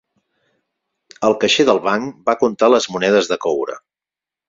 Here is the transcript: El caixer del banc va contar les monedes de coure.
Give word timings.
El 1.29 1.37
caixer 1.45 1.67
del 1.69 1.83
banc 1.91 2.27
va 2.31 2.37
contar 2.43 2.73
les 2.75 2.91
monedes 2.97 3.33
de 3.35 3.43
coure. 3.49 3.83